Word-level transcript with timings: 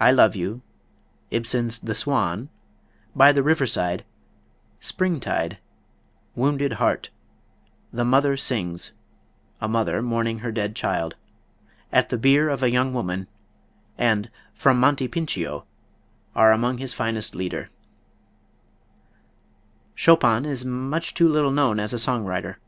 "I 0.00 0.12
Love 0.12 0.34
You," 0.34 0.62
Ibsen's 1.30 1.78
"The 1.80 1.94
Swan," 1.94 2.48
"By 3.14 3.32
the 3.32 3.42
Riverside," 3.42 4.02
"Springtide," 4.80 5.58
"Wounded 6.34 6.72
Heart," 6.80 7.10
"The 7.92 8.02
Mother 8.02 8.38
Sings" 8.38 8.92
(a 9.60 9.68
mother 9.68 10.00
mourning 10.00 10.38
her 10.38 10.52
dead 10.52 10.74
child), 10.74 11.16
"At 11.92 12.08
the 12.08 12.16
Bier 12.16 12.48
of 12.48 12.62
a 12.62 12.70
Young 12.70 12.94
Woman," 12.94 13.26
and 13.98 14.30
"From 14.54 14.80
Monte 14.80 15.06
Pincio," 15.08 15.64
are 16.34 16.50
among 16.52 16.78
his 16.78 16.94
finest 16.94 17.34
Lieder. 17.34 17.68
Chopin 19.94 20.46
is 20.46 20.64
much 20.64 21.12
too 21.12 21.28
little 21.28 21.52
known 21.52 21.78
as 21.78 21.92
a 21.92 21.98
song 21.98 22.24
writer. 22.24 22.58